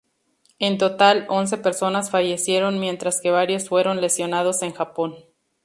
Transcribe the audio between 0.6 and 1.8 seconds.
total, once